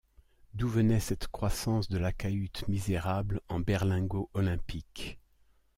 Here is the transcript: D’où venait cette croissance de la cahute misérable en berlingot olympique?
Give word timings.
D’où 0.55 0.67
venait 0.67 0.99
cette 0.99 1.27
croissance 1.27 1.87
de 1.87 1.99
la 1.99 2.11
cahute 2.11 2.67
misérable 2.67 3.39
en 3.49 3.59
berlingot 3.59 4.31
olympique? 4.33 5.19